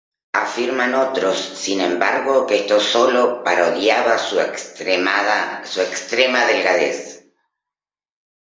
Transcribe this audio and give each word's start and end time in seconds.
Afirman 0.33 0.95
otros, 0.95 1.37
sin 1.39 1.79
embargo, 1.79 2.47
que 2.47 2.61
esto 2.61 2.79
solo 2.79 3.43
parodiaba 3.43 4.17
su 4.17 4.39
extrema 4.41 5.59
delgadez. 6.47 7.27